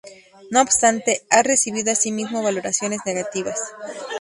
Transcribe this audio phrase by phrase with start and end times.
[0.49, 3.59] No obstante, ha recibido asimismo valoraciones negativas.